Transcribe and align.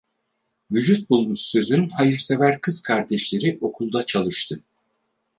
Vücut 0.71 1.09
Bulmuş 1.09 1.39
Söz’ün 1.39 1.89
Hayırsever 1.89 2.61
Kız 2.61 2.81
Kardeşleri 2.81 3.57
okulda 3.61 4.05
çalıştı. 4.05 4.63